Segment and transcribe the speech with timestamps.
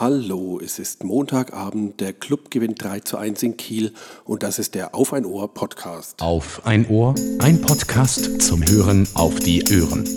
[0.00, 3.92] Hallo, es ist Montagabend, der Club gewinnt 3 zu 1 in Kiel
[4.24, 6.22] und das ist der Auf ein Ohr Podcast.
[6.22, 10.08] Auf ein Ohr, ein Podcast zum Hören auf die Ohren.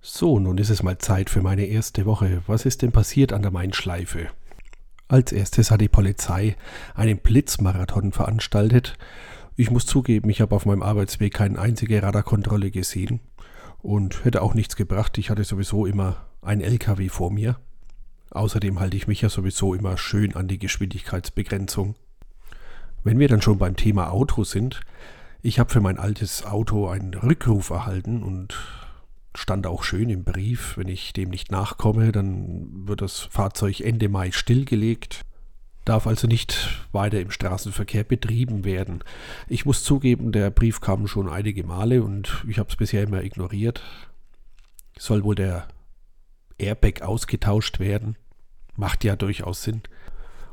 [0.00, 2.42] So, nun ist es mal Zeit für meine erste Woche.
[2.46, 4.28] Was ist denn passiert an der Main-Schleife?
[5.08, 6.54] Als erstes hat die Polizei
[6.94, 8.96] einen Blitzmarathon veranstaltet.
[9.56, 13.18] Ich muss zugeben, ich habe auf meinem Arbeitsweg keine einzige Radarkontrolle gesehen
[13.82, 15.18] und hätte auch nichts gebracht.
[15.18, 17.56] Ich hatte sowieso immer ein LKW vor mir.
[18.34, 21.94] Außerdem halte ich mich ja sowieso immer schön an die Geschwindigkeitsbegrenzung.
[23.04, 24.80] Wenn wir dann schon beim Thema Auto sind,
[25.40, 28.56] ich habe für mein altes Auto einen Rückruf erhalten und
[29.36, 34.08] stand auch schön im Brief, wenn ich dem nicht nachkomme, dann wird das Fahrzeug Ende
[34.08, 35.24] Mai stillgelegt,
[35.84, 39.04] darf also nicht weiter im Straßenverkehr betrieben werden.
[39.46, 43.22] Ich muss zugeben, der Brief kam schon einige Male und ich habe es bisher immer
[43.22, 43.80] ignoriert.
[44.98, 45.68] Soll wohl der
[46.58, 48.16] Airbag ausgetauscht werden?
[48.76, 49.82] Macht ja durchaus Sinn.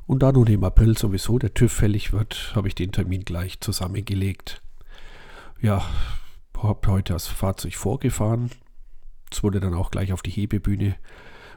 [0.08, 3.62] Und da nun im April sowieso der TÜV fällig wird, habe ich den Termin gleich
[3.62, 4.62] zusammengelegt.
[5.62, 5.86] Ja,
[6.58, 8.52] habe heute das Fahrzeug vorgefahren.
[9.32, 10.96] Es wurde dann auch gleich auf die Hebebühne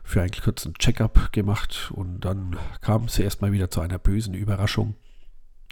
[0.04, 4.94] für einen kurzen Check-up gemacht und dann kam es erstmal wieder zu einer bösen Überraschung.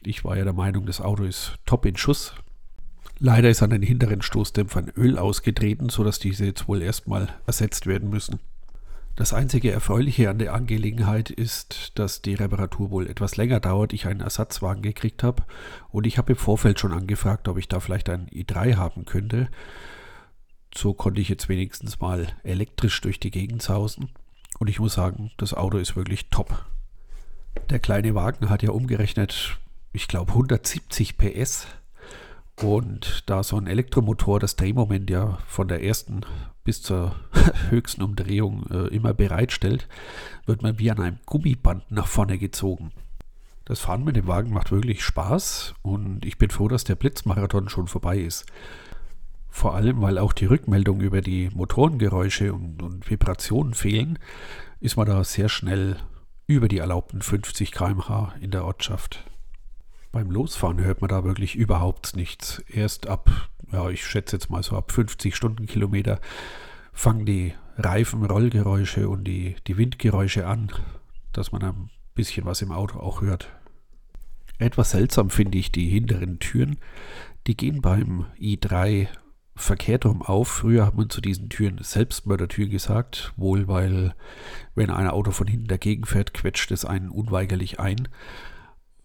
[0.02, 2.34] Ich war ja der Meinung, das Auto ist top in Schuss.
[3.18, 8.10] Leider ist an den hinteren Stoßdämpfern Öl ausgetreten, sodass diese jetzt wohl erstmal ersetzt werden
[8.10, 8.40] müssen.
[9.14, 14.06] Das einzige Erfreuliche an der Angelegenheit ist, dass die Reparatur wohl etwas länger dauert, ich
[14.06, 15.42] einen Ersatzwagen gekriegt habe
[15.90, 19.48] und ich habe im Vorfeld schon angefragt, ob ich da vielleicht einen i3 haben könnte.
[20.74, 24.08] So konnte ich jetzt wenigstens mal elektrisch durch die Gegend sausen
[24.58, 26.64] und ich muss sagen, das Auto ist wirklich top.
[27.68, 29.58] Der kleine Wagen hat ja umgerechnet,
[29.92, 31.66] ich glaube 170 PS
[32.60, 36.22] und da so ein Elektromotor das Drehmoment ja von der ersten
[36.64, 37.16] bis zur
[37.70, 39.88] höchsten Umdrehung äh, immer bereitstellt,
[40.46, 42.92] wird man wie an einem Gummiband nach vorne gezogen.
[43.64, 47.68] Das Fahren mit dem Wagen macht wirklich Spaß und ich bin froh, dass der Blitzmarathon
[47.68, 48.46] schon vorbei ist.
[49.48, 54.18] Vor allem, weil auch die Rückmeldung über die Motorengeräusche und, und Vibrationen fehlen,
[54.80, 55.96] ist man da sehr schnell
[56.46, 59.24] über die erlaubten 50 km/h in der Ortschaft.
[60.12, 62.62] Beim Losfahren hört man da wirklich überhaupt nichts.
[62.68, 63.30] Erst ab,
[63.72, 66.20] ja, ich schätze jetzt mal so ab 50 Stundenkilometer
[66.92, 70.70] fangen die Reifenrollgeräusche und die, die Windgeräusche an,
[71.32, 73.48] dass man ein bisschen was im Auto auch hört.
[74.58, 76.78] Etwas seltsam finde ich die hinteren Türen.
[77.46, 79.08] Die gehen beim i3
[79.56, 80.48] verkehrt rum auf.
[80.48, 84.14] Früher hat man zu diesen Türen Selbstmördertüren gesagt, wohl weil,
[84.74, 88.08] wenn ein Auto von hinten dagegen fährt, quetscht es einen unweigerlich ein.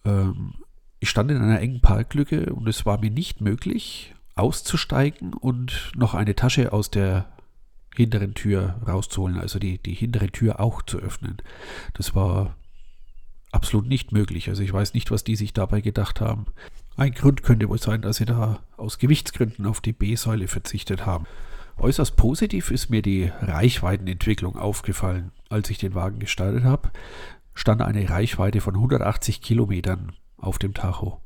[0.06, 0.56] Ähm,
[1.00, 6.14] ich stand in einer engen Parklücke und es war mir nicht möglich, auszusteigen und noch
[6.14, 7.32] eine Tasche aus der
[7.96, 11.38] hinteren Tür rauszuholen, also die, die hintere Tür auch zu öffnen.
[11.94, 12.56] Das war
[13.52, 14.50] absolut nicht möglich.
[14.50, 16.46] Also ich weiß nicht, was die sich dabei gedacht haben.
[16.96, 21.26] Ein Grund könnte wohl sein, dass sie da aus Gewichtsgründen auf die B-Säule verzichtet haben.
[21.78, 25.32] Äußerst positiv ist mir die Reichweitenentwicklung aufgefallen.
[25.50, 26.92] Als ich den Wagen gestartet habe,
[27.54, 31.22] stand eine Reichweite von 180 Kilometern auf dem Tacho.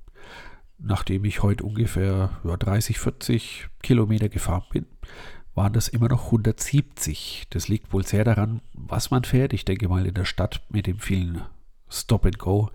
[0.78, 4.86] Nachdem ich heute ungefähr ja, 30, 40 Kilometer gefahren bin,
[5.54, 7.48] waren das immer noch 170.
[7.50, 9.54] Das liegt wohl sehr daran, was man fährt.
[9.54, 11.42] Ich denke mal, in der Stadt mit dem vielen
[11.90, 12.72] Stop and Go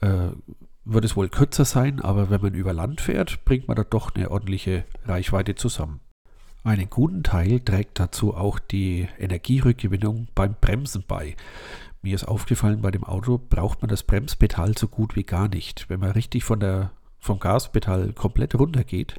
[0.00, 0.30] äh,
[0.84, 4.14] wird es wohl kürzer sein, aber wenn man über Land fährt, bringt man da doch
[4.14, 6.00] eine ordentliche Reichweite zusammen.
[6.62, 11.36] Einen guten Teil trägt dazu auch die Energierückgewinnung beim Bremsen bei.
[12.02, 15.90] Mir ist aufgefallen, bei dem Auto braucht man das Bremspedal so gut wie gar nicht.
[15.90, 19.16] Wenn man richtig von der, vom Gaspedal komplett runtergeht,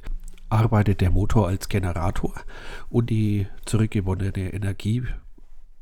[0.48, 2.34] arbeitet der Motor als Generator
[2.88, 5.04] und die zurückgewonnene Energie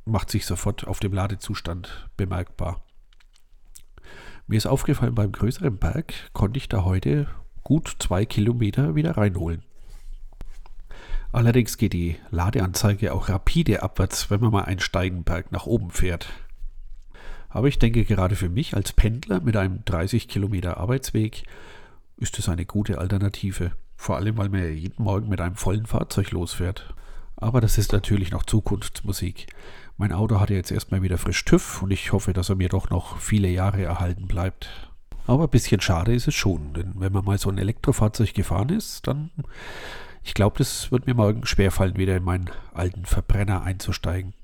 [0.04, 2.82] macht sich sofort auf dem Ladezustand bemerkbar.
[4.46, 7.28] Mir ist aufgefallen, beim größeren Berg konnte ich da heute
[7.62, 9.62] gut zwei Kilometer wieder reinholen.
[11.32, 15.90] Allerdings geht die Ladeanzeige auch rapide abwärts, wenn man mal einen steigen Berg nach oben
[15.90, 16.28] fährt.
[17.50, 21.42] Aber ich denke, gerade für mich als Pendler mit einem 30 Kilometer Arbeitsweg
[22.16, 23.72] ist es eine gute Alternative.
[23.96, 26.94] Vor allem, weil man ja jeden Morgen mit einem vollen Fahrzeug losfährt.
[27.36, 29.46] Aber das ist natürlich noch Zukunftsmusik.
[29.96, 32.68] Mein Auto hat ja jetzt erstmal wieder frisch TÜV und ich hoffe, dass er mir
[32.68, 34.90] doch noch viele Jahre erhalten bleibt.
[35.26, 38.70] Aber ein bisschen schade ist es schon, denn wenn man mal so ein Elektrofahrzeug gefahren
[38.70, 39.30] ist, dann,
[40.22, 44.34] ich glaube, das wird mir morgen schwerfallen, wieder in meinen alten Verbrenner einzusteigen.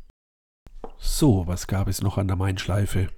[0.99, 3.09] So, was gab es noch an der Main-Schleife?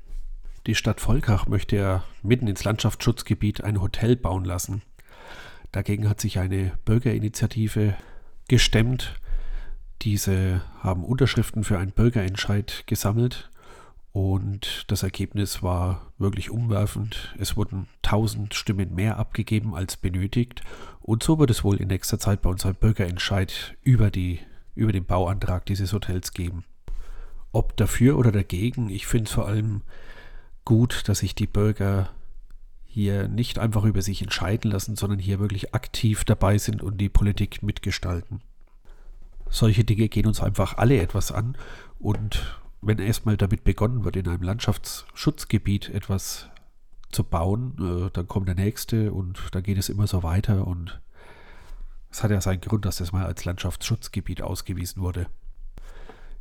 [0.67, 4.83] Die Stadt Volkach möchte ja mitten ins Landschaftsschutzgebiet ein Hotel bauen lassen.
[5.73, 7.97] Dagegen hat sich eine Bürgerinitiative
[8.49, 9.15] gestemmt.
[10.03, 13.51] Diese haben Unterschriften für einen Bürgerentscheid gesammelt
[14.13, 17.35] Und das Ergebnis war wirklich umwerfend.
[17.39, 20.63] Es wurden 1000 Stimmen mehr abgegeben als benötigt.
[21.01, 24.41] Und so wird es wohl in nächster Zeit bei uns ein Bürgerentscheid über, die,
[24.75, 26.65] über den Bauantrag dieses Hotels geben.
[27.53, 29.83] Ob dafür oder dagegen, ich finde es vor allem
[30.65, 32.11] gut, dass sich die Bürger
[32.85, 37.09] hier nicht einfach über sich entscheiden lassen, sondern hier wirklich aktiv dabei sind und die
[37.09, 38.41] Politik mitgestalten.
[39.51, 41.57] Solche Dinge gehen uns einfach alle etwas an
[41.99, 46.49] und wenn erstmal damit begonnen wird, in einem Landschaftsschutzgebiet etwas
[47.11, 51.01] zu bauen, äh, dann kommt der nächste und dann geht es immer so weiter und
[52.11, 55.27] es hat ja seinen Grund, dass das mal als Landschaftsschutzgebiet ausgewiesen wurde.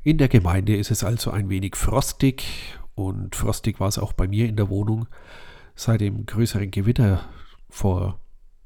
[0.07, 4.25] In der Gemeinde ist es also ein wenig frostig und frostig war es auch bei
[4.25, 5.05] mir in der Wohnung
[5.75, 7.25] seit dem größeren Gewitter
[7.69, 8.17] vor,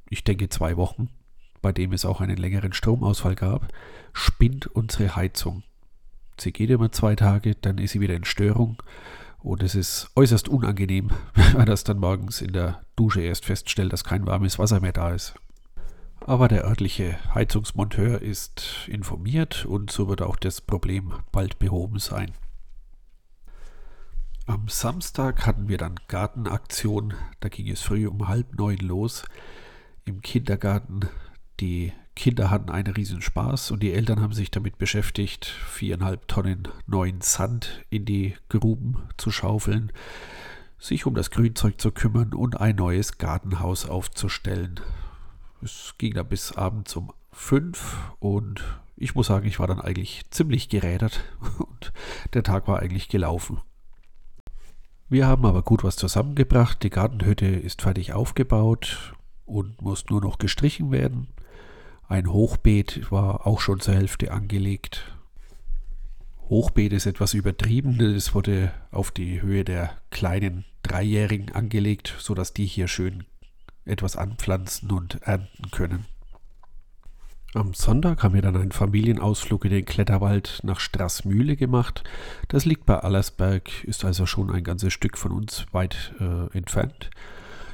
[0.08, 1.10] ich denke, zwei Wochen,
[1.64, 3.74] bei dem es auch einen längeren Stromausfall gab,
[4.14, 5.64] spinnt unsere Heizung.
[6.40, 8.78] Sie geht immer zwei Tage, dann ist sie wieder in Störung.
[9.40, 13.92] Und es ist äußerst unangenehm, wenn man das dann morgens in der Dusche erst feststellt,
[13.92, 15.34] dass kein warmes Wasser mehr da ist.
[16.26, 22.32] Aber der örtliche Heizungsmonteur ist informiert und so wird auch das Problem bald behoben sein.
[24.46, 27.14] Am Samstag hatten wir dann Gartenaktion.
[27.40, 29.24] Da ging es früh um halb neun los
[30.06, 31.02] im Kindergarten.
[31.60, 36.68] Die Kinder hatten einen riesen Spaß und die Eltern haben sich damit beschäftigt, viereinhalb Tonnen
[36.86, 39.92] neuen Sand in die Gruben zu schaufeln,
[40.78, 44.80] sich um das Grünzeug zu kümmern und ein neues Gartenhaus aufzustellen.
[45.64, 48.64] Es ging dann bis abends um fünf und
[48.96, 51.22] ich muss sagen, ich war dann eigentlich ziemlich gerädert
[51.60, 51.94] und
[52.34, 53.60] der Tag war eigentlich gelaufen.
[55.10, 56.84] Wir haben aber gut was zusammengebracht.
[56.84, 59.14] Die Gartenhütte ist fertig aufgebaut
[59.46, 61.28] und muss nur noch gestrichen werden.
[62.08, 65.18] Ein Hochbeet war auch schon zur Hälfte angelegt.
[66.50, 68.00] Hochbeet ist etwas übertrieben.
[68.00, 73.26] Es wurde auf die Höhe der kleinen Dreijährigen angelegt, sodass die hier schön
[73.86, 76.06] etwas anpflanzen und ernten können.
[77.54, 82.04] Am Sonntag haben wir dann einen Familienausflug in den Kletterwald nach Straßmühle gemacht.
[82.48, 87.10] Das liegt bei Allersberg, ist also schon ein ganzes Stück von uns weit äh, entfernt.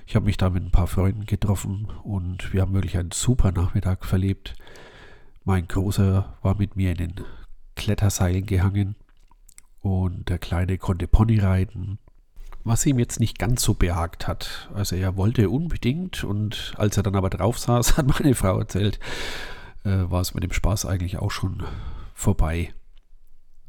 [0.08, 3.52] Ich habe mich da mit ein paar Freunden getroffen und wir haben wirklich einen super
[3.52, 4.56] Nachmittag verlebt.
[5.44, 7.14] Mein Großer war mit mir in den
[7.76, 8.96] Kletterseilen gehangen
[9.82, 12.00] und der Kleine konnte Pony reiten,
[12.68, 14.70] was ihm jetzt nicht ganz so behagt hat.
[14.74, 19.00] Also er wollte unbedingt und als er dann aber drauf saß, hat meine Frau erzählt,
[19.84, 21.64] äh, war es mit dem Spaß eigentlich auch schon
[22.14, 22.74] vorbei.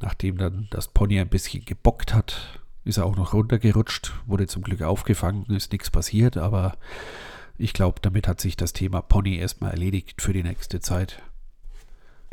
[0.01, 4.61] Nachdem dann das Pony ein bisschen gebockt hat, ist er auch noch runtergerutscht, wurde zum
[4.61, 6.77] Glück aufgefangen, ist nichts passiert, aber
[7.57, 11.21] ich glaube, damit hat sich das Thema Pony erstmal erledigt für die nächste Zeit.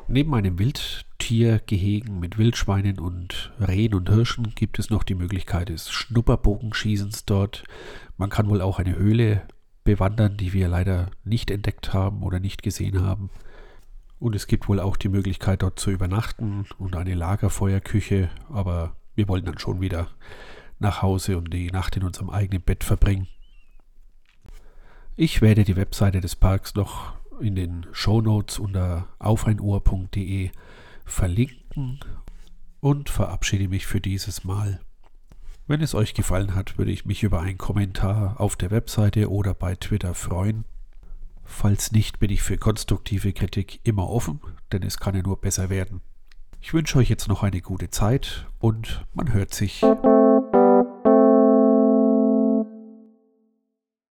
[0.08, 5.90] Neben einem Wildtiergehegen mit Wildschweinen und Rehen und Hirschen gibt es noch die Möglichkeit des
[5.90, 7.64] Schnupperbogenschießens dort.
[8.16, 9.42] Man kann wohl auch eine Höhle
[9.82, 13.30] bewandern, die wir leider nicht entdeckt haben oder nicht gesehen haben.
[14.20, 19.28] Und es gibt wohl auch die Möglichkeit, dort zu übernachten und eine Lagerfeuerküche, aber wir
[19.28, 20.08] wollen dann schon wieder
[20.78, 23.26] nach Hause und die Nacht in unserem eigenen Bett verbringen.
[25.16, 30.50] Ich werde die Webseite des Parks noch in den Shownotes unter aufeinuhr.de
[31.04, 32.00] verlinken
[32.80, 34.80] und verabschiede mich für dieses Mal.
[35.66, 39.54] Wenn es euch gefallen hat, würde ich mich über einen Kommentar auf der Webseite oder
[39.54, 40.64] bei Twitter freuen.
[41.44, 44.40] Falls nicht, bin ich für konstruktive Kritik immer offen,
[44.72, 46.00] denn es kann ja nur besser werden.
[46.60, 49.82] Ich wünsche euch jetzt noch eine gute Zeit und man hört sich.